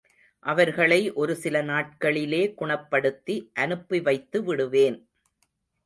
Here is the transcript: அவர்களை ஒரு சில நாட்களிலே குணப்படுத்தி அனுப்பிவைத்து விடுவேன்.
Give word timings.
அவர்களை 0.45 1.11
ஒரு 1.13 1.35
சில 1.35 1.61
நாட்களிலே 1.61 2.41
குணப்படுத்தி 2.59 3.37
அனுப்பிவைத்து 3.59 4.43
விடுவேன். 4.43 4.99